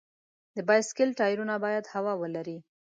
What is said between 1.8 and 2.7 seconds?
هوا ولري.